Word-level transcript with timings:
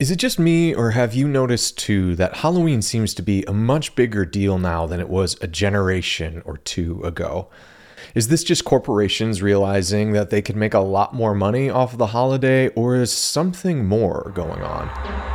Is 0.00 0.10
it 0.10 0.16
just 0.16 0.38
me, 0.38 0.74
or 0.74 0.92
have 0.92 1.14
you 1.14 1.28
noticed 1.28 1.76
too 1.76 2.16
that 2.16 2.38
Halloween 2.38 2.80
seems 2.80 3.12
to 3.12 3.22
be 3.22 3.44
a 3.44 3.52
much 3.52 3.94
bigger 3.94 4.24
deal 4.24 4.58
now 4.58 4.86
than 4.86 4.98
it 4.98 5.10
was 5.10 5.36
a 5.42 5.46
generation 5.46 6.40
or 6.46 6.56
two 6.56 7.02
ago? 7.02 7.50
Is 8.14 8.28
this 8.28 8.42
just 8.42 8.64
corporations 8.64 9.42
realizing 9.42 10.12
that 10.12 10.30
they 10.30 10.40
could 10.40 10.56
make 10.56 10.72
a 10.72 10.80
lot 10.80 11.12
more 11.12 11.34
money 11.34 11.68
off 11.68 11.92
of 11.92 11.98
the 11.98 12.06
holiday, 12.06 12.68
or 12.68 12.96
is 12.96 13.12
something 13.12 13.84
more 13.84 14.32
going 14.34 14.62
on? 14.62 15.29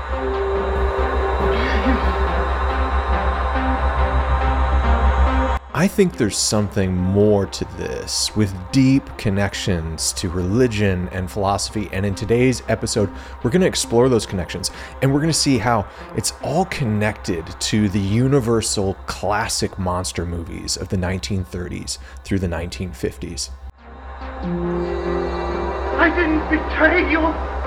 I 5.78 5.90
think 5.90 6.16
there's 6.16 6.38
something 6.38 6.96
more 6.96 7.46
to 7.48 7.66
this 7.76 8.34
with 8.34 8.56
deep 8.72 9.04
connections 9.18 10.14
to 10.14 10.30
religion 10.30 11.10
and 11.12 11.30
philosophy. 11.30 11.90
And 11.92 12.06
in 12.06 12.16
today's 12.16 12.64
episode, 12.70 13.10
we're 13.44 13.52
going 13.52 13.60
to 13.60 13.68
explore 13.68 14.08
those 14.08 14.26
connections 14.26 14.72
and 15.02 15.14
we're 15.14 15.20
going 15.20 15.34
to 15.34 15.38
see 15.38 15.58
how 15.58 15.86
it's 16.16 16.32
all 16.42 16.64
connected 16.68 17.46
to 17.60 17.90
the 17.90 18.00
universal 18.00 18.94
classic 19.06 19.78
monster 19.78 20.26
movies 20.26 20.78
of 20.78 20.88
the 20.88 20.96
1930s 20.96 21.98
through 22.24 22.40
the 22.40 22.48
1950s. 22.48 23.50
I 26.00 26.10
didn't 26.16 26.50
betray 26.50 27.12
you. 27.12 27.65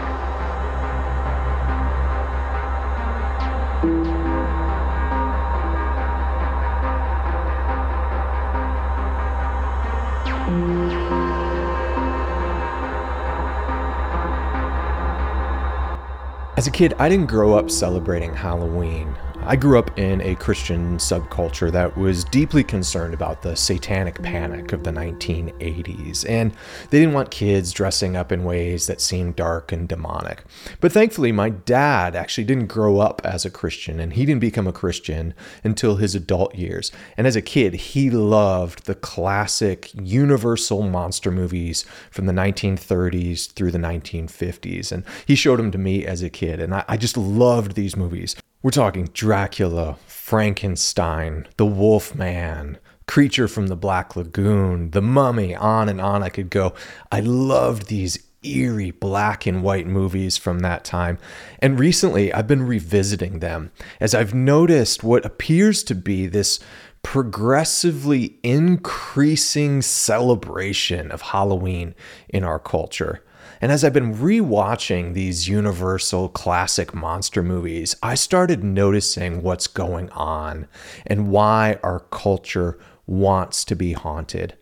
As 16.59 16.67
a 16.67 16.73
kid, 16.73 16.93
I 16.99 17.09
didn't 17.09 17.29
grow 17.29 17.57
up 17.57 17.71
celebrating 17.71 18.35
Halloween. 18.35 19.17
I 19.49 19.57
grew 19.57 19.79
up 19.79 19.99
in 19.99 20.21
a 20.21 20.35
Christian 20.35 20.99
subculture 20.99 21.73
that 21.73 21.97
was 21.97 22.23
deeply 22.23 22.63
concerned 22.63 23.15
about 23.15 23.41
the 23.41 23.57
satanic 23.57 24.23
panic 24.23 24.75
of 24.75 24.85
the 24.85 24.91
1980s, 24.91 26.29
and 26.29 26.53
they 26.91 26.99
didn't 26.99 27.15
want 27.15 27.31
kids 27.31 27.73
dressing 27.73 28.15
up 28.15 28.31
in 28.31 28.45
ways 28.45 28.87
that 28.89 29.01
seemed 29.01 29.37
dark 29.37 29.73
and 29.73 29.89
demonic. 29.89 30.45
But 30.83 30.93
thankfully, 30.93 31.33
my 31.33 31.49
dad 31.49 32.15
actually 32.15 32.45
didn't 32.45 32.67
grow 32.67 33.01
up 33.01 33.23
as 33.25 33.47
a 33.47 33.51
Christian, 33.51 34.01
and 34.01 34.13
he 34.13 34.27
didn't 34.27 34.43
become 34.43 34.67
a 34.67 34.73
Christian 34.73 35.33
until 35.65 35.97
his 35.97 36.15
adult 36.15 36.55
years. 36.55 36.93
And 37.17 37.27
as 37.27 37.35
a 37.35 37.41
kid, 37.41 37.73
he 37.73 38.11
loved 38.11 38.85
the 38.85 38.97
classic 38.97 39.91
universal 39.95 40.83
monster 40.83 41.31
movies 41.31 41.87
from 42.11 42.27
the 42.27 42.35
1930s 42.35 43.53
through 43.53 43.71
the 43.71 43.79
1950s, 43.79 44.93
and 44.93 45.05
he 45.25 45.35
showed 45.35 45.59
them 45.59 45.71
to 45.71 45.79
me 45.79 46.05
as 46.05 46.23
a 46.23 46.29
kid, 46.29 46.61
and 46.61 46.75
I, 46.75 46.85
I 46.87 46.99
just 46.99 47.17
loved 47.17 47.73
these 47.73 47.97
movies. 47.97 48.37
We're 48.61 48.71
talking 48.73 49.09
Dracula, 49.13 49.99
Frankenstein, 50.09 51.47
The 51.59 51.65
Wolf 51.65 52.17
Man, 52.17 52.79
Creature 53.07 53.47
from 53.47 53.69
the 53.69 53.77
Black 53.77 54.17
Lagoon, 54.17 54.91
The 54.91 55.01
Mummy, 55.01 55.55
on 55.55 55.89
and 55.89 56.01
on 56.01 56.25
I 56.25 56.29
could 56.29 56.51
go. 56.51 56.75
I 57.13 57.21
loved 57.21 57.87
these 57.87 58.19
eerie 58.43 58.91
black 58.91 59.47
and 59.47 59.63
white 59.63 59.87
movies 59.87 60.37
from 60.37 60.59
that 60.61 60.85
time. 60.85 61.19
And 61.61 61.79
recently 61.79 62.33
I've 62.33 62.49
been 62.49 62.65
revisiting 62.65 63.39
them 63.39 63.71
as 64.01 64.13
I've 64.13 64.35
noticed 64.35 65.05
what 65.05 65.25
appears 65.25 65.85
to 65.85 65.95
be 65.95 66.27
this 66.27 66.59
progressively 67.05 68.41
increasing 68.43 69.83
celebration 69.83 71.13
of 71.13 71.23
Halloween 71.23 71.95
in 72.29 72.43
our 72.43 72.59
culture. 72.59 73.23
And 73.61 73.73
as 73.73 73.83
I've 73.83 73.93
been 73.93 74.15
rewatching 74.15 75.15
these 75.15 75.49
Universal 75.49 76.29
classic 76.31 76.95
monster 76.95 77.43
movies, 77.43 77.97
I 78.03 78.15
started 78.15 78.63
noticing 78.63 79.43
what's 79.43 79.67
going 79.67 80.11
on 80.11 80.69
and 81.07 81.31
why 81.31 81.79
our 81.83 82.01
culture 82.01 82.79
wants 83.07 83.65
to 83.65 83.75
be 83.75 83.95
haunted. 83.95 84.57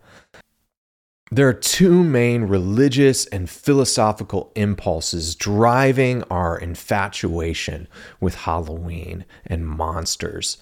There 1.31 1.49
are 1.49 1.53
two 1.53 2.05
main 2.05 2.45
religious 2.45 3.27
and 3.27 3.51
philosophical 3.51 4.53
impulses 4.55 5.35
driving 5.35 6.23
our 6.25 6.56
infatuation 6.56 7.89
with 8.21 8.37
Halloween 8.37 9.25
and 9.45 9.67
monsters. 9.67 10.59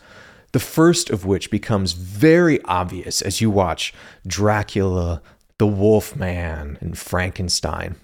The 0.53 0.61
first 0.61 1.11
of 1.11 1.27
which 1.27 1.51
becomes 1.51 1.93
very 1.93 2.63
obvious 2.63 3.21
as 3.21 3.43
you 3.43 3.51
watch 3.51 3.93
Dracula, 4.27 5.21
the 5.59 5.67
Wolfman, 5.67 6.79
and 6.81 6.97
Frankenstein. 6.97 7.97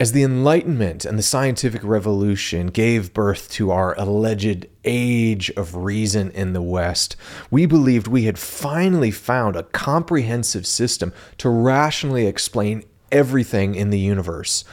As 0.00 0.10
the 0.10 0.24
Enlightenment 0.24 1.04
and 1.04 1.16
the 1.16 1.22
scientific 1.22 1.84
revolution 1.84 2.66
gave 2.66 3.14
birth 3.14 3.48
to 3.52 3.70
our 3.70 3.96
alleged 3.96 4.66
age 4.84 5.52
of 5.52 5.76
reason 5.76 6.32
in 6.32 6.52
the 6.52 6.60
West, 6.60 7.14
we 7.48 7.64
believed 7.64 8.08
we 8.08 8.24
had 8.24 8.36
finally 8.36 9.12
found 9.12 9.54
a 9.54 9.62
comprehensive 9.62 10.66
system 10.66 11.12
to 11.38 11.48
rationally 11.48 12.26
explain 12.26 12.82
everything 13.12 13.76
in 13.76 13.90
the 13.90 13.98
universe. 14.00 14.64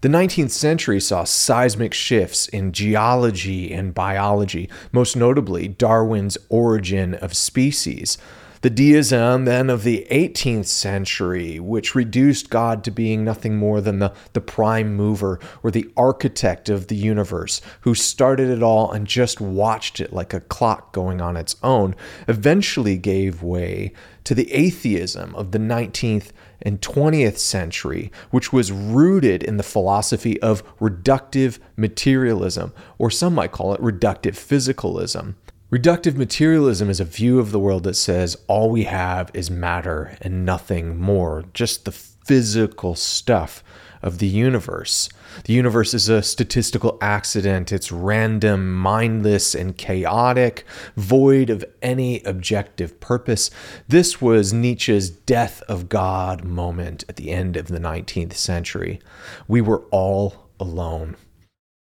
The 0.00 0.08
19th 0.08 0.50
century 0.50 0.98
saw 0.98 1.22
seismic 1.22 1.94
shifts 1.94 2.48
in 2.48 2.72
geology 2.72 3.72
and 3.72 3.94
biology, 3.94 4.68
most 4.90 5.14
notably 5.14 5.68
Darwin's 5.68 6.36
Origin 6.48 7.14
of 7.14 7.36
Species 7.36 8.18
the 8.64 8.70
deism 8.70 9.44
then 9.44 9.68
of 9.68 9.82
the 9.82 10.06
18th 10.10 10.64
century, 10.64 11.60
which 11.60 11.94
reduced 11.94 12.48
God 12.48 12.82
to 12.84 12.90
being 12.90 13.22
nothing 13.22 13.58
more 13.58 13.82
than 13.82 13.98
the, 13.98 14.14
the 14.32 14.40
prime 14.40 14.94
mover 14.94 15.38
or 15.62 15.70
the 15.70 15.90
architect 15.98 16.70
of 16.70 16.86
the 16.86 16.96
universe, 16.96 17.60
who 17.82 17.94
started 17.94 18.48
it 18.48 18.62
all 18.62 18.90
and 18.90 19.06
just 19.06 19.38
watched 19.38 20.00
it 20.00 20.14
like 20.14 20.32
a 20.32 20.40
clock 20.40 20.94
going 20.94 21.20
on 21.20 21.36
its 21.36 21.56
own, 21.62 21.94
eventually 22.26 22.96
gave 22.96 23.42
way 23.42 23.92
to 24.24 24.34
the 24.34 24.50
atheism 24.50 25.34
of 25.34 25.50
the 25.50 25.58
19th 25.58 26.30
and 26.62 26.80
20th 26.80 27.36
century, 27.36 28.10
which 28.30 28.50
was 28.50 28.72
rooted 28.72 29.42
in 29.42 29.58
the 29.58 29.62
philosophy 29.62 30.40
of 30.40 30.64
reductive 30.78 31.58
materialism, 31.76 32.72
or 32.96 33.10
some 33.10 33.34
might 33.34 33.52
call 33.52 33.74
it 33.74 33.80
reductive 33.82 34.32
physicalism. 34.32 35.34
Reductive 35.74 36.14
materialism 36.14 36.88
is 36.88 37.00
a 37.00 37.04
view 37.04 37.40
of 37.40 37.50
the 37.50 37.58
world 37.58 37.82
that 37.82 37.96
says 37.96 38.36
all 38.46 38.70
we 38.70 38.84
have 38.84 39.28
is 39.34 39.50
matter 39.50 40.16
and 40.20 40.46
nothing 40.46 40.96
more, 41.00 41.46
just 41.52 41.84
the 41.84 41.90
physical 41.90 42.94
stuff 42.94 43.64
of 44.00 44.18
the 44.18 44.28
universe. 44.28 45.08
The 45.46 45.52
universe 45.52 45.92
is 45.92 46.08
a 46.08 46.22
statistical 46.22 46.96
accident. 47.00 47.72
It's 47.72 47.90
random, 47.90 48.72
mindless, 48.72 49.52
and 49.52 49.76
chaotic, 49.76 50.64
void 50.96 51.50
of 51.50 51.64
any 51.82 52.22
objective 52.22 53.00
purpose. 53.00 53.50
This 53.88 54.20
was 54.20 54.52
Nietzsche's 54.52 55.10
death 55.10 55.60
of 55.62 55.88
God 55.88 56.44
moment 56.44 57.04
at 57.08 57.16
the 57.16 57.32
end 57.32 57.56
of 57.56 57.66
the 57.66 57.80
19th 57.80 58.34
century. 58.34 59.00
We 59.48 59.60
were 59.60 59.82
all 59.90 60.50
alone. 60.60 61.16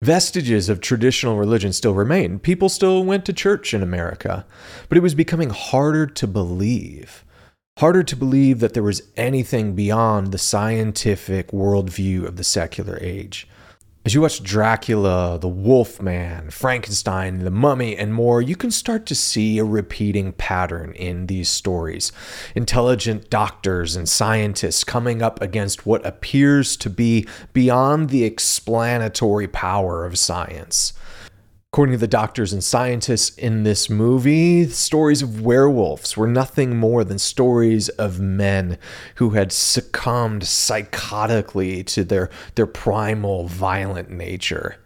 Vestiges 0.01 0.69
of 0.69 0.79
traditional 0.79 1.37
religion 1.37 1.73
still 1.73 1.93
remain. 1.93 2.39
People 2.39 2.69
still 2.69 3.03
went 3.03 3.25
to 3.25 3.33
church 3.33 3.73
in 3.73 3.83
America, 3.83 4.45
but 4.87 4.97
it 4.97 5.01
was 5.01 5.13
becoming 5.13 5.49
harder 5.49 6.07
to 6.07 6.25
believe. 6.25 7.25
Harder 7.79 8.03
to 8.03 8.15
believe 8.15 8.61
that 8.61 8.73
there 8.73 8.83
was 8.83 9.01
anything 9.17 9.75
beyond 9.75 10.31
the 10.31 10.38
scientific 10.38 11.51
worldview 11.51 12.25
of 12.25 12.38
the 12.38 12.45
secular 12.45 12.97
age. 13.01 13.45
As 14.05 14.13
you 14.13 14.21
watch 14.21 14.41
Dracula, 14.41 15.37
the 15.39 15.49
Wolfman, 15.49 16.51
Frankenstein, 16.51 17.39
the 17.39 17.51
Mummy, 17.51 17.97
and 17.97 18.13
more, 18.13 18.41
you 18.41 18.55
can 18.55 18.71
start 18.71 19.05
to 19.07 19.13
see 19.13 19.59
a 19.59 19.65
repeating 19.65 20.31
pattern 20.31 20.93
in 20.93 21.27
these 21.27 21.49
stories. 21.49 22.13
Intelligent 22.55 23.29
doctors 23.29 23.97
and 23.97 24.07
scientists 24.07 24.85
coming 24.85 25.21
up 25.21 25.41
against 25.41 25.85
what 25.85 26.05
appears 26.05 26.77
to 26.77 26.89
be 26.89 27.27
beyond 27.51 28.09
the 28.09 28.23
explanatory 28.23 29.49
power 29.49 30.05
of 30.05 30.17
science. 30.17 30.93
According 31.72 31.94
to 31.94 32.00
the 32.00 32.07
doctors 32.07 32.51
and 32.51 32.63
scientists 32.63 33.38
in 33.38 33.62
this 33.62 33.92
movie, 33.92 34.66
stories 34.66 35.21
of 35.21 35.42
werewolves 35.42 36.18
were 36.18 36.25
nothing 36.25 36.75
more 36.75 37.04
than 37.04 37.19
stories 37.19 37.89
of 37.89 38.19
men 38.19 38.80
who 39.16 39.31
had 39.31 39.51
succumbed 39.51 40.42
psychotically 40.42 41.86
to 41.86 42.04
their, 42.04 42.31
their 42.56 42.66
primal 42.66 43.48
violent 43.48 44.10
nature. 44.10 44.77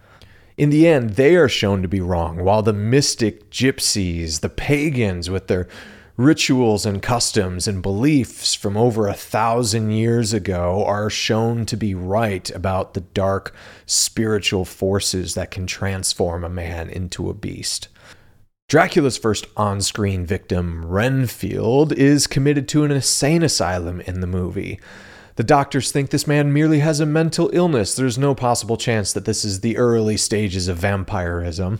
In 0.58 0.72
the 0.72 0.86
end, 0.86 1.12
they 1.12 1.38
are 1.38 1.48
shown 1.48 1.84
to 1.84 1.88
be 1.88 2.02
wrong, 2.02 2.44
while 2.44 2.62
the 2.62 2.74
mystic 2.74 3.50
gypsies, 3.50 4.42
the 4.42 4.50
pagans 4.50 5.30
with 5.30 5.48
their 5.48 5.70
Rituals 6.16 6.86
and 6.86 7.02
customs 7.02 7.68
and 7.68 7.82
beliefs 7.82 8.54
from 8.54 8.78
over 8.78 9.08
a 9.08 9.16
thousand 9.16 9.90
years 9.90 10.32
ago 10.32 10.86
are 10.86 11.10
shown 11.10 11.66
to 11.66 11.76
be 11.76 11.96
right 11.96 12.52
about 12.52 12.94
the 12.94 13.02
dark 13.02 13.56
spiritual 13.88 14.64
forces 14.64 15.34
that 15.34 15.50
can 15.50 15.66
transform 15.66 16.44
a 16.44 16.50
man 16.50 16.88
into 16.88 17.32
a 17.32 17.34
beast. 17.34 17.88
Dracula's 18.70 19.18
first 19.18 19.48
on 19.58 19.82
screen 19.82 20.24
victim, 20.24 20.86
Renfield, 20.86 21.92
is 21.94 22.28
committed 22.28 22.68
to 22.68 22.84
an 22.84 22.92
insane 22.92 23.42
asylum 23.42 24.00
in 24.02 24.20
the 24.20 24.28
movie. 24.28 24.80
The 25.36 25.44
doctors 25.44 25.92
think 25.92 26.12
this 26.12 26.28
man 26.28 26.54
merely 26.54 26.80
has 26.80 27.00
a 27.00 27.08
mental 27.08 27.50
illness. 27.54 27.96
There's 27.96 28.20
no 28.20 28.36
possible 28.36 28.78
chance 28.78 29.14
that 29.14 29.26
this 29.26 29.44
is 29.44 29.62
the 29.62 29.78
early 29.78 30.18
stages 30.18 30.68
of 30.68 30.78
vampirism. 30.78 31.80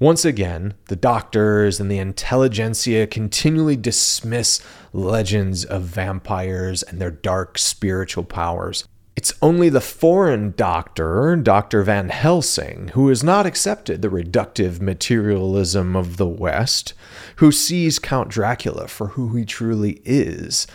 Once 0.00 0.24
again, 0.24 0.74
the 0.88 0.96
doctors 0.96 1.78
and 1.78 1.90
the 1.90 1.98
intelligentsia 1.98 3.06
continually 3.06 3.76
dismiss 3.76 4.60
legends 4.92 5.64
of 5.64 5.82
vampires 5.82 6.82
and 6.82 7.00
their 7.00 7.12
dark 7.12 7.56
spiritual 7.58 8.24
powers. 8.24 8.88
It's 9.16 9.32
only 9.40 9.68
the 9.68 9.80
foreign 9.80 10.52
doctor, 10.56 11.36
Dr. 11.36 11.84
Van 11.84 12.08
Helsing, 12.08 12.88
who 12.94 13.08
has 13.08 13.22
not 13.22 13.46
accepted 13.46 14.02
the 14.02 14.08
reductive 14.08 14.80
materialism 14.80 15.94
of 15.94 16.16
the 16.16 16.26
West, 16.26 16.94
who 17.36 17.52
sees 17.52 18.00
Count 18.00 18.28
Dracula 18.28 18.88
for 18.88 19.08
who 19.08 19.36
he 19.36 19.44
truly 19.44 20.02
is, 20.04 20.66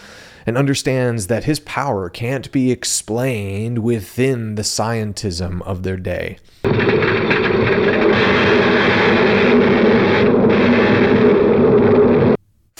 and 0.46 0.58
understands 0.58 1.28
that 1.28 1.44
his 1.44 1.60
power 1.60 2.10
can't 2.10 2.50
be 2.54 2.72
explained 2.72 3.80
within 3.80 4.56
the 4.56 4.62
scientism 4.62 5.62
of 5.64 5.84
their 5.84 5.98
day. 5.98 6.38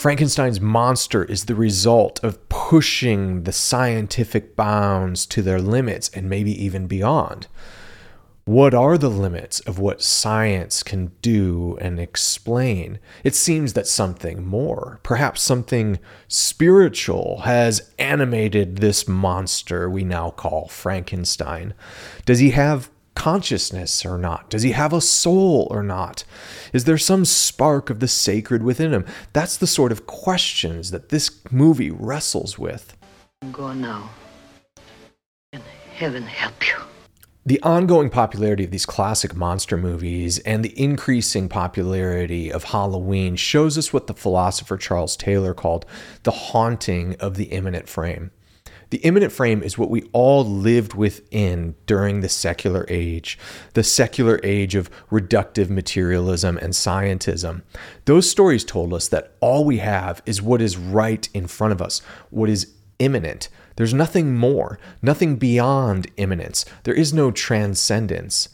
Frankenstein's 0.00 0.62
monster 0.62 1.24
is 1.24 1.44
the 1.44 1.54
result 1.54 2.24
of 2.24 2.48
pushing 2.48 3.42
the 3.42 3.52
scientific 3.52 4.56
bounds 4.56 5.26
to 5.26 5.42
their 5.42 5.60
limits 5.60 6.08
and 6.14 6.26
maybe 6.26 6.52
even 6.64 6.86
beyond. 6.86 7.48
What 8.46 8.72
are 8.72 8.96
the 8.96 9.10
limits 9.10 9.60
of 9.60 9.78
what 9.78 10.00
science 10.00 10.82
can 10.82 11.12
do 11.20 11.76
and 11.82 12.00
explain? 12.00 12.98
It 13.24 13.34
seems 13.34 13.74
that 13.74 13.86
something 13.86 14.42
more, 14.42 15.00
perhaps 15.02 15.42
something 15.42 15.98
spiritual, 16.28 17.40
has 17.40 17.92
animated 17.98 18.78
this 18.78 19.06
monster 19.06 19.90
we 19.90 20.02
now 20.02 20.30
call 20.30 20.68
Frankenstein. 20.68 21.74
Does 22.24 22.38
he 22.38 22.52
have 22.52 22.90
consciousness 23.14 24.04
or 24.04 24.18
not? 24.18 24.50
Does 24.50 24.62
he 24.62 24.72
have 24.72 24.92
a 24.92 25.00
soul 25.00 25.68
or 25.70 25.82
not? 25.82 26.24
Is 26.72 26.84
there 26.84 26.98
some 26.98 27.24
spark 27.24 27.90
of 27.90 28.00
the 28.00 28.08
sacred 28.08 28.62
within 28.62 28.92
him? 28.92 29.04
That's 29.32 29.56
the 29.56 29.66
sort 29.66 29.92
of 29.92 30.06
questions 30.06 30.90
that 30.90 31.08
this 31.10 31.40
movie 31.50 31.90
wrestles 31.90 32.58
with. 32.58 32.96
Go 33.52 33.72
now, 33.72 34.10
and 35.52 35.62
heaven 35.94 36.22
help 36.22 36.66
you. 36.66 36.76
The 37.46 37.60
ongoing 37.62 38.10
popularity 38.10 38.64
of 38.64 38.70
these 38.70 38.84
classic 38.84 39.34
monster 39.34 39.78
movies 39.78 40.38
and 40.40 40.62
the 40.62 40.78
increasing 40.78 41.48
popularity 41.48 42.52
of 42.52 42.64
Halloween 42.64 43.34
shows 43.34 43.78
us 43.78 43.94
what 43.94 44.06
the 44.06 44.14
philosopher 44.14 44.76
Charles 44.76 45.16
Taylor 45.16 45.54
called 45.54 45.86
the 46.22 46.30
haunting 46.30 47.16
of 47.16 47.36
the 47.36 47.46
immanent 47.46 47.88
frame. 47.88 48.30
The 48.90 48.98
immanent 48.98 49.32
frame 49.32 49.62
is 49.62 49.78
what 49.78 49.90
we 49.90 50.08
all 50.12 50.44
lived 50.44 50.94
within 50.94 51.76
during 51.86 52.20
the 52.20 52.28
secular 52.28 52.84
age, 52.88 53.38
the 53.74 53.84
secular 53.84 54.40
age 54.42 54.74
of 54.74 54.90
reductive 55.10 55.70
materialism 55.70 56.58
and 56.58 56.72
scientism. 56.72 57.62
Those 58.04 58.28
stories 58.28 58.64
told 58.64 58.92
us 58.92 59.06
that 59.08 59.32
all 59.40 59.64
we 59.64 59.78
have 59.78 60.22
is 60.26 60.42
what 60.42 60.60
is 60.60 60.76
right 60.76 61.28
in 61.32 61.46
front 61.46 61.72
of 61.72 61.80
us, 61.80 62.00
what 62.30 62.50
is 62.50 62.72
immanent. 62.98 63.48
There's 63.76 63.94
nothing 63.94 64.36
more, 64.36 64.78
nothing 65.00 65.36
beyond 65.36 66.08
immanence. 66.16 66.64
There 66.82 66.94
is 66.94 67.14
no 67.14 67.30
transcendence. 67.30 68.48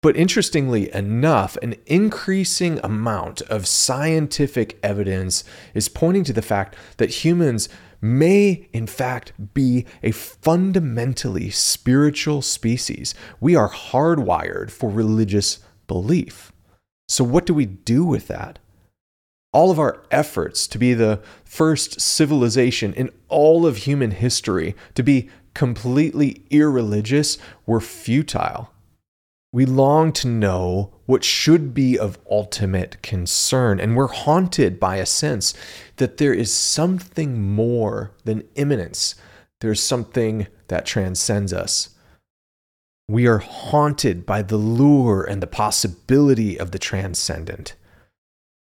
But 0.00 0.16
interestingly 0.16 0.94
enough, 0.94 1.56
an 1.62 1.74
increasing 1.86 2.78
amount 2.84 3.40
of 3.42 3.66
scientific 3.66 4.78
evidence 4.82 5.42
is 5.74 5.88
pointing 5.88 6.22
to 6.24 6.32
the 6.32 6.42
fact 6.42 6.76
that 6.98 7.24
humans 7.24 7.68
may, 8.00 8.68
in 8.72 8.86
fact, 8.86 9.32
be 9.54 9.86
a 10.02 10.10
fundamentally 10.10 11.50
spiritual 11.50 12.42
species. 12.42 13.14
We 13.40 13.54
are 13.56 13.70
hardwired 13.70 14.70
for 14.70 14.90
religious 14.90 15.60
belief. 15.86 16.52
So, 17.08 17.24
what 17.24 17.46
do 17.46 17.54
we 17.54 17.66
do 17.66 18.04
with 18.04 18.28
that? 18.28 18.58
All 19.52 19.70
of 19.70 19.78
our 19.78 20.02
efforts 20.10 20.66
to 20.68 20.78
be 20.78 20.92
the 20.92 21.20
first 21.44 22.00
civilization 22.00 22.92
in 22.92 23.10
all 23.28 23.66
of 23.66 23.78
human 23.78 24.10
history, 24.10 24.74
to 24.94 25.02
be 25.02 25.30
completely 25.54 26.44
irreligious, 26.50 27.38
were 27.64 27.80
futile. 27.80 28.70
We 29.56 29.64
long 29.64 30.12
to 30.12 30.28
know 30.28 30.92
what 31.06 31.24
should 31.24 31.72
be 31.72 31.98
of 31.98 32.18
ultimate 32.30 33.00
concern, 33.00 33.80
and 33.80 33.96
we're 33.96 34.06
haunted 34.06 34.78
by 34.78 34.96
a 34.96 35.06
sense 35.06 35.54
that 35.96 36.18
there 36.18 36.34
is 36.34 36.52
something 36.52 37.40
more 37.40 38.12
than 38.24 38.46
immanence. 38.54 39.14
There's 39.62 39.82
something 39.82 40.48
that 40.68 40.84
transcends 40.84 41.54
us. 41.54 41.88
We 43.08 43.26
are 43.26 43.38
haunted 43.38 44.26
by 44.26 44.42
the 44.42 44.58
lure 44.58 45.24
and 45.24 45.42
the 45.42 45.46
possibility 45.46 46.60
of 46.60 46.72
the 46.72 46.78
transcendent. 46.78 47.76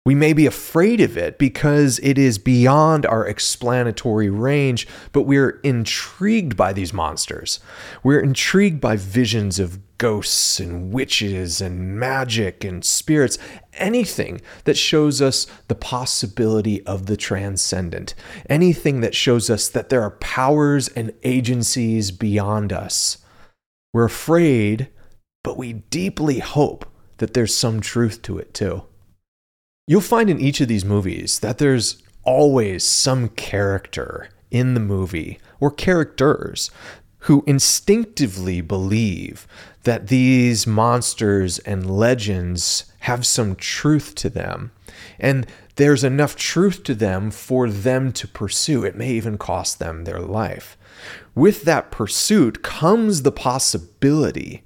We 0.06 0.14
may 0.14 0.34
be 0.34 0.46
afraid 0.46 1.02
of 1.02 1.18
it 1.18 1.40
because 1.40 1.98
it 2.04 2.20
is 2.20 2.38
beyond 2.38 3.08
our 3.08 3.26
explanatory 3.26 4.30
range, 4.30 4.88
but 5.12 5.24
we're 5.24 5.62
intrigued 5.64 6.56
by 6.56 6.72
these 6.72 6.94
monsters. 6.94 7.62
We're 8.04 8.20
intrigued 8.20 8.80
by 8.80 8.98
visions 8.98 9.58
of 9.58 9.80
ghosts 9.98 10.60
and 10.60 10.92
witches 10.92 11.62
and 11.62 12.00
magic 12.00 12.64
and 12.64 12.84
spirits, 12.84 13.38
anything 13.74 14.42
that 14.66 14.78
shows 14.78 15.22
us 15.22 15.48
the 15.68 15.76
possibility 15.76 16.86
of 16.86 17.06
the 17.06 17.18
transcendent, 17.18 18.14
anything 18.50 19.02
that 19.02 19.16
shows 19.16 19.50
us 19.50 19.68
that 19.70 19.90
there 19.90 20.02
are 20.02 20.12
powers 20.12 20.88
and 20.90 21.14
agencies 21.24 22.12
beyond 22.12 22.74
us. 22.74 23.18
We're 23.94 24.06
afraid, 24.06 24.90
but 25.44 25.58
we 25.58 25.74
deeply 25.74 26.40
hope 26.40 26.86
that 27.18 27.34
there's 27.34 27.56
some 27.56 27.80
truth 27.80 28.22
to 28.24 28.38
it 28.40 28.54
too. 28.54 28.84
You'll 29.88 30.02
find 30.02 30.30
in 30.30 30.40
each 30.40 30.62
of 30.62 30.68
these 30.68 30.86
movies 30.86 31.40
that 31.40 31.58
there's 31.58 32.02
always 32.24 32.84
some 32.84 33.30
character 33.30 34.30
in 34.50 34.74
the 34.76 34.80
movie 34.80 35.40
or 35.60 35.72
characters 35.72 36.72
who 37.24 37.44
instinctively 37.48 38.60
believe 38.60 39.48
that 39.84 40.08
these 40.08 40.68
monsters 40.68 41.60
and 41.60 41.90
legends 41.90 42.86
have 43.00 43.26
some 43.26 43.56
truth 43.56 44.14
to 44.16 44.30
them. 44.30 44.72
And 45.20 45.48
there's 45.76 46.04
enough 46.04 46.36
truth 46.36 46.84
to 46.84 46.94
them 46.94 47.32
for 47.32 47.70
them 47.70 48.12
to 48.14 48.28
pursue. 48.28 48.84
It 48.84 48.96
may 48.96 49.12
even 49.12 49.38
cost 49.38 49.80
them 49.80 50.04
their 50.04 50.20
life. 50.20 50.78
With 51.34 51.64
that 51.64 51.92
pursuit 51.92 52.62
comes 52.62 53.22
the 53.22 53.32
possibility 53.32 54.64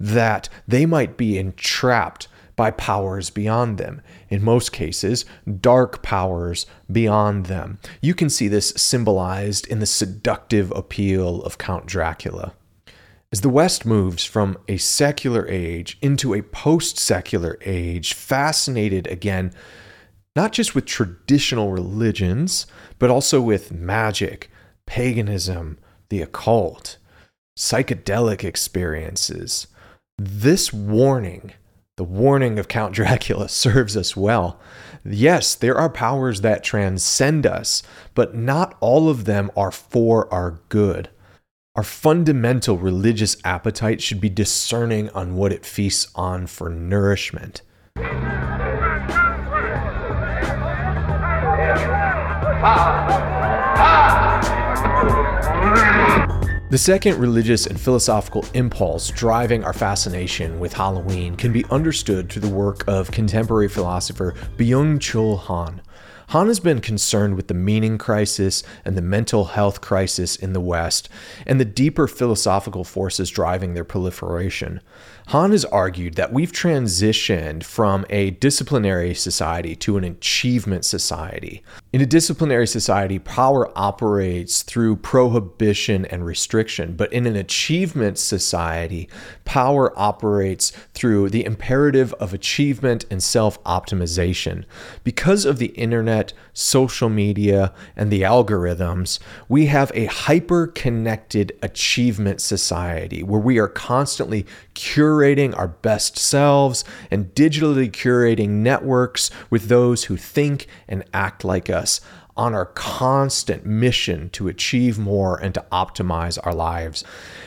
that 0.00 0.48
they 0.66 0.86
might 0.86 1.16
be 1.16 1.38
entrapped 1.38 2.26
by 2.58 2.72
powers 2.72 3.30
beyond 3.30 3.78
them. 3.78 4.02
In 4.28 4.42
most 4.42 4.72
cases, 4.72 5.24
dark 5.60 6.02
powers 6.02 6.66
beyond 6.90 7.46
them. 7.46 7.78
You 8.02 8.14
can 8.14 8.28
see 8.28 8.48
this 8.48 8.70
symbolized 8.76 9.68
in 9.68 9.78
the 9.78 9.86
seductive 9.86 10.72
appeal 10.72 11.40
of 11.44 11.56
Count 11.56 11.86
Dracula. 11.86 12.54
As 13.30 13.42
the 13.42 13.48
West 13.48 13.86
moves 13.86 14.24
from 14.24 14.58
a 14.66 14.76
secular 14.76 15.46
age 15.46 15.98
into 16.02 16.34
a 16.34 16.42
post 16.42 16.98
secular 16.98 17.58
age, 17.64 18.12
fascinated 18.12 19.06
again, 19.06 19.52
not 20.34 20.50
just 20.50 20.74
with 20.74 20.84
traditional 20.84 21.70
religions, 21.70 22.66
but 22.98 23.08
also 23.08 23.40
with 23.40 23.70
magic, 23.70 24.50
paganism, 24.84 25.78
the 26.08 26.22
occult, 26.22 26.96
psychedelic 27.56 28.42
experiences. 28.42 29.68
This 30.18 30.72
warning 30.72 31.52
the 31.98 32.04
warning 32.04 32.58
of 32.60 32.68
Count 32.68 32.94
Dracula 32.96 33.48
serves 33.50 33.96
us 33.96 34.16
well. 34.16 34.58
Yes, 35.04 35.54
there 35.54 35.76
are 35.76 35.90
powers 35.90 36.40
that 36.40 36.64
transcend 36.64 37.44
us, 37.44 37.82
but 38.14 38.34
not 38.34 38.76
all 38.80 39.10
of 39.10 39.24
them 39.24 39.50
are 39.56 39.72
for 39.72 40.32
our 40.32 40.60
good. 40.68 41.10
Our 41.74 41.82
fundamental 41.82 42.78
religious 42.78 43.36
appetite 43.44 44.00
should 44.00 44.20
be 44.20 44.28
discerning 44.28 45.10
on 45.10 45.34
what 45.34 45.52
it 45.52 45.66
feasts 45.66 46.10
on 46.14 46.46
for 46.46 46.70
nourishment. 46.70 47.62
Ah. 52.60 53.37
The 56.70 56.76
second 56.76 57.18
religious 57.18 57.66
and 57.66 57.80
philosophical 57.80 58.44
impulse 58.52 59.08
driving 59.08 59.64
our 59.64 59.72
fascination 59.72 60.60
with 60.60 60.74
Halloween 60.74 61.34
can 61.34 61.50
be 61.50 61.64
understood 61.70 62.30
through 62.30 62.42
the 62.42 62.48
work 62.50 62.84
of 62.86 63.10
contemporary 63.10 63.68
philosopher 63.68 64.34
Byung 64.58 64.98
Chul 64.98 65.38
Han. 65.38 65.80
Han 66.28 66.48
has 66.48 66.60
been 66.60 66.82
concerned 66.82 67.36
with 67.36 67.48
the 67.48 67.54
meaning 67.54 67.96
crisis 67.96 68.62
and 68.84 68.98
the 68.98 69.00
mental 69.00 69.46
health 69.46 69.80
crisis 69.80 70.36
in 70.36 70.52
the 70.52 70.60
West 70.60 71.08
and 71.46 71.58
the 71.58 71.64
deeper 71.64 72.06
philosophical 72.06 72.84
forces 72.84 73.30
driving 73.30 73.72
their 73.72 73.82
proliferation. 73.82 74.82
Han 75.28 75.50
has 75.50 75.66
argued 75.66 76.14
that 76.14 76.32
we've 76.32 76.52
transitioned 76.52 77.62
from 77.62 78.06
a 78.08 78.30
disciplinary 78.30 79.12
society 79.12 79.76
to 79.76 79.98
an 79.98 80.04
achievement 80.04 80.86
society. 80.86 81.62
In 81.92 82.00
a 82.00 82.06
disciplinary 82.06 82.66
society, 82.66 83.18
power 83.18 83.70
operates 83.76 84.62
through 84.62 84.96
prohibition 84.96 86.06
and 86.06 86.24
restriction, 86.24 86.96
but 86.96 87.12
in 87.12 87.26
an 87.26 87.36
achievement 87.36 88.16
society, 88.16 89.06
power 89.44 89.92
operates 89.98 90.70
through 90.94 91.28
the 91.28 91.44
imperative 91.44 92.14
of 92.14 92.32
achievement 92.32 93.04
and 93.10 93.22
self 93.22 93.62
optimization. 93.64 94.64
Because 95.04 95.44
of 95.44 95.58
the 95.58 95.72
internet, 95.76 96.32
social 96.54 97.10
media, 97.10 97.74
and 97.94 98.10
the 98.10 98.22
algorithms, 98.22 99.18
we 99.46 99.66
have 99.66 99.92
a 99.94 100.06
hyper 100.06 100.68
connected 100.68 101.52
achievement 101.60 102.40
society 102.40 103.22
where 103.22 103.40
we 103.40 103.58
are 103.58 103.68
constantly 103.68 104.46
curating 104.74 105.17
our 105.54 105.68
best 105.68 106.18
selves 106.18 106.84
and 107.10 107.34
digitally 107.34 107.90
curating 107.90 108.48
networks 108.48 109.30
with 109.50 109.68
those 109.68 110.04
who 110.04 110.16
think 110.16 110.66
and 110.88 111.04
act 111.12 111.44
like 111.44 111.68
us 111.68 112.00
on 112.38 112.54
our 112.54 112.66
constant 112.66 113.66
mission 113.66 114.30
to 114.30 114.46
achieve 114.46 114.96
more 114.96 115.36
and 115.36 115.52
to 115.54 115.64
optimize 115.72 116.38
our 116.44 116.54
lives. 116.54 117.02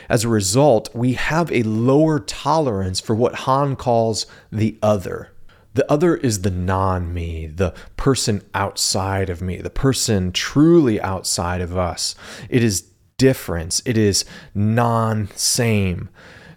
As 0.10 0.26
a 0.26 0.30
result, 0.30 0.94
we 0.94 1.14
have 1.14 1.50
a 1.52 1.64
lower 1.64 2.20
tolerance 2.20 3.00
for 3.00 3.16
what 3.16 3.36
Han 3.36 3.78
calls 3.78 4.26
the 4.52 4.78
other. 4.84 5.32
The 5.74 5.90
other 5.90 6.18
is 6.18 6.42
the 6.42 6.52
non 6.52 7.14
me, 7.14 7.48
the 7.48 7.74
person 7.96 8.42
outside 8.54 9.30
of 9.30 9.42
me, 9.42 9.58
the 9.58 9.70
person 9.70 10.34
truly 10.34 11.00
outside 11.00 11.62
of 11.62 11.78
us. 11.78 12.14
It 12.50 12.62
is 12.62 12.92
difference, 13.18 13.82
it 13.86 13.98
is 13.98 14.26
non 14.54 15.30
same. 15.36 16.10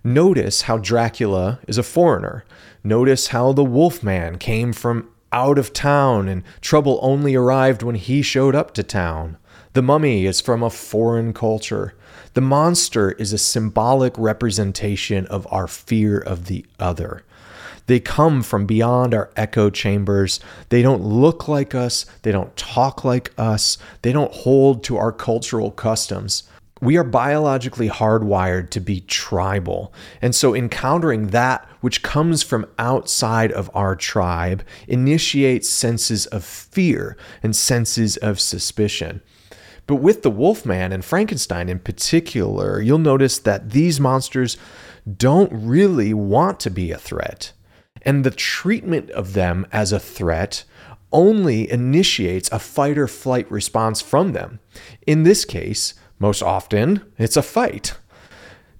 Notice 0.06 0.62
how 0.62 0.76
Dracula 0.76 1.60
is 1.66 1.78
a 1.78 1.82
foreigner. 1.82 2.44
Notice 2.84 3.28
how 3.28 3.54
the 3.54 3.64
Wolfman 3.64 4.36
came 4.36 4.74
from 4.74 5.08
out 5.32 5.56
of 5.56 5.72
town 5.72 6.28
and 6.28 6.42
trouble 6.60 6.98
only 7.00 7.34
arrived 7.34 7.82
when 7.82 7.94
he 7.94 8.20
showed 8.20 8.54
up 8.54 8.74
to 8.74 8.82
town. 8.82 9.38
The 9.72 9.80
mummy 9.80 10.26
is 10.26 10.42
from 10.42 10.62
a 10.62 10.68
foreign 10.68 11.32
culture. 11.32 11.94
The 12.34 12.42
monster 12.42 13.12
is 13.12 13.32
a 13.32 13.38
symbolic 13.38 14.12
representation 14.18 15.26
of 15.28 15.46
our 15.50 15.66
fear 15.66 16.18
of 16.18 16.48
the 16.48 16.66
other. 16.78 17.24
They 17.86 17.98
come 17.98 18.42
from 18.42 18.66
beyond 18.66 19.14
our 19.14 19.30
echo 19.36 19.70
chambers. 19.70 20.38
They 20.68 20.82
don't 20.82 21.02
look 21.02 21.48
like 21.48 21.74
us. 21.74 22.04
They 22.20 22.32
don't 22.32 22.54
talk 22.58 23.04
like 23.04 23.32
us. 23.38 23.78
They 24.02 24.12
don't 24.12 24.32
hold 24.32 24.84
to 24.84 24.98
our 24.98 25.12
cultural 25.12 25.70
customs 25.70 26.42
we 26.84 26.96
are 26.96 27.04
biologically 27.04 27.88
hardwired 27.88 28.70
to 28.70 28.80
be 28.80 29.00
tribal. 29.02 29.92
And 30.20 30.34
so 30.34 30.54
encountering 30.54 31.28
that 31.28 31.68
which 31.80 32.02
comes 32.02 32.42
from 32.42 32.66
outside 32.78 33.52
of 33.52 33.70
our 33.74 33.94
tribe 33.94 34.64
initiates 34.88 35.68
senses 35.68 36.26
of 36.26 36.44
fear 36.44 37.16
and 37.42 37.54
senses 37.54 38.16
of 38.18 38.40
suspicion. 38.40 39.22
But 39.86 39.96
with 39.96 40.22
the 40.22 40.30
Wolfman 40.30 40.92
and 40.92 41.04
Frankenstein 41.04 41.68
in 41.68 41.78
particular, 41.78 42.80
you'll 42.80 42.98
notice 42.98 43.38
that 43.40 43.70
these 43.70 44.00
monsters 44.00 44.56
don't 45.16 45.52
really 45.52 46.14
want 46.14 46.58
to 46.60 46.70
be 46.70 46.90
a 46.90 46.98
threat. 46.98 47.52
And 48.02 48.24
the 48.24 48.30
treatment 48.30 49.10
of 49.10 49.34
them 49.34 49.66
as 49.72 49.92
a 49.92 50.00
threat 50.00 50.64
only 51.12 51.70
initiates 51.70 52.50
a 52.50 52.58
fight 52.58 52.98
or 52.98 53.06
flight 53.06 53.50
response 53.50 54.00
from 54.00 54.32
them. 54.32 54.58
In 55.06 55.22
this 55.22 55.44
case, 55.44 55.94
most 56.18 56.42
often, 56.42 57.02
it's 57.18 57.36
a 57.36 57.42
fight. 57.42 57.96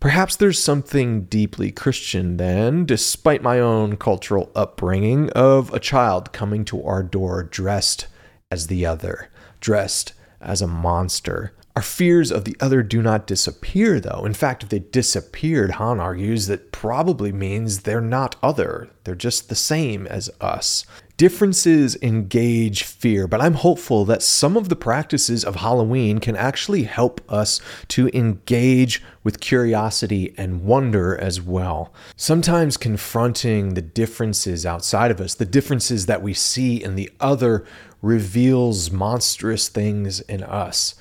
Perhaps 0.01 0.37
there's 0.37 0.63
something 0.63 1.25
deeply 1.25 1.71
Christian 1.71 2.37
then, 2.37 2.85
despite 2.85 3.43
my 3.43 3.59
own 3.59 3.97
cultural 3.97 4.53
upbringing, 4.55 5.31
of 5.31 5.73
a 5.73 5.81
child 5.81 6.33
coming 6.33 6.65
to 6.67 6.85
our 6.85 7.03
door 7.03 7.43
dressed 7.43 8.07
as 8.51 8.67
the 8.67 8.85
other, 8.85 9.31
dressed 9.61 10.13
as 10.43 10.61
a 10.61 10.67
monster. 10.67 11.55
Our 11.75 11.83
fears 11.83 12.31
of 12.31 12.45
the 12.45 12.57
other 12.61 12.83
do 12.83 13.03
not 13.03 13.27
disappear, 13.27 13.99
though. 13.99 14.25
In 14.25 14.35
fact, 14.35 14.63
if 14.63 14.69
they 14.69 14.79
disappeared, 14.79 15.73
Han 15.73 15.99
argues 15.99 16.47
that 16.47 16.71
probably 16.71 17.33
means 17.33 17.81
they're 17.81 18.01
not 18.01 18.37
other. 18.43 18.91
They're 19.03 19.15
just 19.15 19.49
the 19.49 19.57
same 19.57 20.07
as 20.07 20.31
us. 20.41 20.85
Differences 21.17 21.97
engage 22.03 22.83
fear, 22.83 23.29
but 23.29 23.41
I'm 23.41 23.55
hopeful 23.55 24.05
that 24.07 24.21
some 24.21 24.57
of 24.57 24.69
the 24.69 24.75
practices 24.75 25.45
of 25.45 25.55
Halloween 25.55 26.19
can 26.19 26.35
actually 26.35 26.83
help 26.83 27.21
us 27.31 27.61
to 27.89 28.09
engage 28.09 29.01
with 29.23 29.39
curiosity 29.39 30.35
and 30.37 30.65
wonder 30.65 31.17
as 31.17 31.41
well. 31.41 31.95
Sometimes 32.17 32.77
confronting 32.77 33.75
the 33.75 33.83
differences 33.83 34.67
outside 34.67 35.13
of 35.13 35.21
us, 35.21 35.37
the 35.37 35.45
differences 35.45 36.07
that 36.07 36.21
we 36.21 36.35
see 36.35 36.83
in 36.83 36.97
the 36.97 37.09
other, 37.21 37.65
reveals 38.03 38.91
monstrous 38.91 39.69
things 39.69 40.19
in 40.23 40.43
us. 40.43 40.97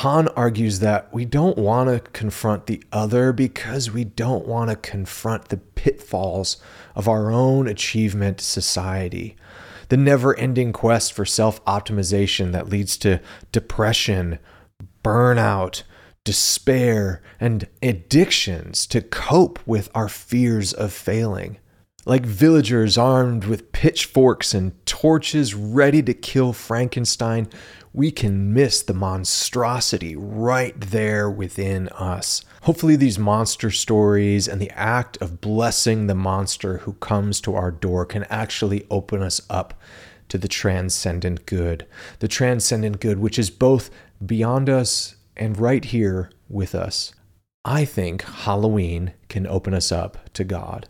Han 0.00 0.28
argues 0.28 0.78
that 0.78 1.12
we 1.12 1.26
don't 1.26 1.58
want 1.58 1.90
to 1.90 2.10
confront 2.12 2.64
the 2.64 2.82
other 2.90 3.34
because 3.34 3.90
we 3.90 4.02
don't 4.02 4.46
want 4.46 4.70
to 4.70 4.76
confront 4.76 5.48
the 5.48 5.58
pitfalls 5.58 6.56
of 6.96 7.06
our 7.06 7.30
own 7.30 7.68
achievement 7.68 8.40
society. 8.40 9.36
The 9.90 9.98
never 9.98 10.34
ending 10.38 10.72
quest 10.72 11.12
for 11.12 11.26
self 11.26 11.62
optimization 11.66 12.52
that 12.52 12.70
leads 12.70 12.96
to 12.96 13.20
depression, 13.52 14.38
burnout, 15.04 15.82
despair, 16.24 17.20
and 17.38 17.68
addictions 17.82 18.86
to 18.86 19.02
cope 19.02 19.58
with 19.66 19.90
our 19.94 20.08
fears 20.08 20.72
of 20.72 20.94
failing. 20.94 21.58
Like 22.06 22.24
villagers 22.24 22.96
armed 22.96 23.44
with 23.44 23.72
pitchforks 23.72 24.54
and 24.54 24.74
torches 24.86 25.54
ready 25.54 26.02
to 26.02 26.14
kill 26.14 26.54
Frankenstein, 26.54 27.48
we 27.92 28.10
can 28.10 28.54
miss 28.54 28.82
the 28.82 28.94
monstrosity 28.94 30.16
right 30.16 30.80
there 30.80 31.30
within 31.30 31.88
us. 31.90 32.42
Hopefully, 32.62 32.96
these 32.96 33.18
monster 33.18 33.70
stories 33.70 34.48
and 34.48 34.60
the 34.60 34.70
act 34.70 35.20
of 35.20 35.40
blessing 35.40 36.06
the 36.06 36.14
monster 36.14 36.78
who 36.78 36.94
comes 36.94 37.40
to 37.42 37.54
our 37.54 37.70
door 37.70 38.06
can 38.06 38.24
actually 38.24 38.86
open 38.90 39.22
us 39.22 39.40
up 39.50 39.74
to 40.28 40.38
the 40.38 40.48
transcendent 40.48 41.44
good. 41.44 41.86
The 42.20 42.28
transcendent 42.28 43.00
good, 43.00 43.18
which 43.18 43.38
is 43.38 43.50
both 43.50 43.90
beyond 44.24 44.70
us 44.70 45.16
and 45.36 45.58
right 45.58 45.84
here 45.84 46.30
with 46.48 46.74
us. 46.74 47.12
I 47.64 47.84
think 47.84 48.22
Halloween 48.22 49.12
can 49.28 49.46
open 49.46 49.74
us 49.74 49.92
up 49.92 50.32
to 50.34 50.44
God. 50.44 50.88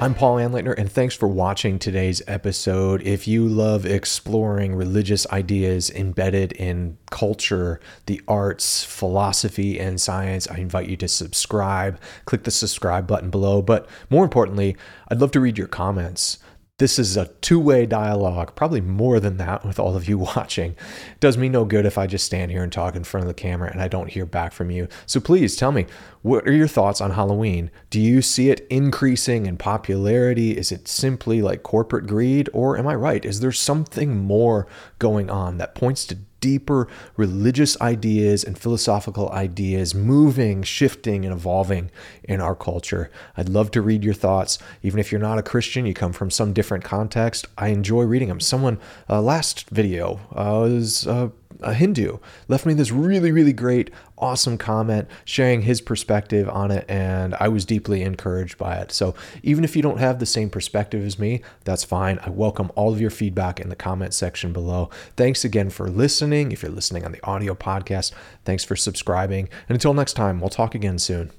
I'm 0.00 0.14
Paul 0.14 0.36
Anleitner, 0.36 0.78
and 0.78 0.90
thanks 0.90 1.16
for 1.16 1.26
watching 1.26 1.80
today's 1.80 2.22
episode. 2.28 3.02
If 3.02 3.26
you 3.26 3.48
love 3.48 3.84
exploring 3.84 4.76
religious 4.76 5.26
ideas 5.32 5.90
embedded 5.90 6.52
in 6.52 6.98
culture, 7.10 7.80
the 8.06 8.20
arts, 8.28 8.84
philosophy, 8.84 9.80
and 9.80 10.00
science, 10.00 10.46
I 10.46 10.58
invite 10.58 10.88
you 10.88 10.96
to 10.98 11.08
subscribe. 11.08 12.00
Click 12.26 12.44
the 12.44 12.52
subscribe 12.52 13.08
button 13.08 13.30
below. 13.30 13.60
But 13.60 13.88
more 14.08 14.22
importantly, 14.22 14.76
I'd 15.08 15.20
love 15.20 15.32
to 15.32 15.40
read 15.40 15.58
your 15.58 15.66
comments. 15.66 16.38
This 16.78 16.96
is 16.96 17.16
a 17.16 17.26
two 17.40 17.58
way 17.58 17.86
dialogue, 17.86 18.54
probably 18.54 18.80
more 18.80 19.18
than 19.18 19.36
that 19.38 19.66
with 19.66 19.80
all 19.80 19.96
of 19.96 20.08
you 20.08 20.16
watching. 20.36 20.72
It 20.72 21.20
does 21.20 21.36
me 21.36 21.48
no 21.48 21.64
good 21.64 21.84
if 21.84 21.98
I 21.98 22.06
just 22.06 22.24
stand 22.24 22.52
here 22.52 22.62
and 22.62 22.72
talk 22.72 22.94
in 22.94 23.02
front 23.02 23.24
of 23.24 23.28
the 23.28 23.34
camera 23.34 23.68
and 23.70 23.82
I 23.82 23.88
don't 23.88 24.10
hear 24.10 24.24
back 24.24 24.52
from 24.52 24.70
you. 24.70 24.86
So 25.04 25.18
please 25.18 25.56
tell 25.56 25.72
me, 25.72 25.86
what 26.22 26.46
are 26.46 26.52
your 26.52 26.68
thoughts 26.68 27.00
on 27.00 27.10
Halloween? 27.10 27.72
Do 27.90 28.00
you 28.00 28.22
see 28.22 28.50
it 28.50 28.64
increasing 28.70 29.46
in 29.46 29.56
popularity? 29.56 30.56
Is 30.56 30.70
it 30.70 30.86
simply 30.86 31.42
like 31.42 31.64
corporate 31.64 32.06
greed? 32.06 32.48
Or 32.52 32.78
am 32.78 32.86
I 32.86 32.94
right? 32.94 33.24
Is 33.24 33.40
there 33.40 33.50
something 33.50 34.16
more 34.16 34.68
going 35.00 35.30
on 35.30 35.58
that 35.58 35.74
points 35.74 36.04
to 36.06 36.18
deeper 36.40 36.88
religious 37.16 37.80
ideas 37.80 38.44
and 38.44 38.58
philosophical 38.58 39.30
ideas 39.30 39.94
moving, 39.94 40.62
shifting, 40.62 41.24
and 41.24 41.34
evolving 41.34 41.90
in 42.24 42.40
our 42.40 42.54
culture. 42.54 43.10
I'd 43.36 43.48
love 43.48 43.70
to 43.72 43.82
read 43.82 44.04
your 44.04 44.14
thoughts. 44.14 44.58
Even 44.82 45.00
if 45.00 45.10
you're 45.10 45.20
not 45.20 45.38
a 45.38 45.42
Christian, 45.42 45.86
you 45.86 45.94
come 45.94 46.12
from 46.12 46.30
some 46.30 46.52
different 46.52 46.84
context, 46.84 47.46
I 47.56 47.68
enjoy 47.68 48.02
reading 48.02 48.28
them. 48.28 48.40
Someone, 48.40 48.78
uh, 49.08 49.20
last 49.22 49.68
video, 49.70 50.20
uh, 50.32 50.68
was. 50.68 51.06
Uh, 51.06 51.30
a 51.60 51.74
Hindu, 51.74 52.18
left 52.46 52.66
me 52.66 52.74
this 52.74 52.92
really, 52.92 53.32
really 53.32 53.52
great, 53.52 53.90
awesome 54.16 54.58
comment 54.58 55.08
sharing 55.24 55.62
his 55.62 55.80
perspective 55.80 56.48
on 56.48 56.70
it, 56.70 56.84
and 56.88 57.34
I 57.40 57.48
was 57.48 57.64
deeply 57.64 58.02
encouraged 58.02 58.58
by 58.58 58.76
it. 58.76 58.92
So 58.92 59.14
even 59.42 59.64
if 59.64 59.74
you 59.74 59.82
don't 59.82 59.98
have 59.98 60.18
the 60.18 60.26
same 60.26 60.50
perspective 60.50 61.04
as 61.04 61.18
me, 61.18 61.42
that's 61.64 61.84
fine. 61.84 62.18
I 62.24 62.30
welcome 62.30 62.70
all 62.74 62.92
of 62.92 63.00
your 63.00 63.10
feedback 63.10 63.60
in 63.60 63.68
the 63.68 63.76
comment 63.76 64.14
section 64.14 64.52
below. 64.52 64.90
Thanks 65.16 65.44
again 65.44 65.70
for 65.70 65.88
listening. 65.88 66.52
If 66.52 66.62
you're 66.62 66.72
listening 66.72 67.04
on 67.04 67.12
the 67.12 67.24
audio 67.24 67.54
podcast, 67.54 68.12
thanks 68.44 68.64
for 68.64 68.76
subscribing. 68.76 69.48
And 69.68 69.76
until 69.76 69.94
next 69.94 70.14
time, 70.14 70.40
we'll 70.40 70.50
talk 70.50 70.74
again 70.74 70.98
soon. 70.98 71.37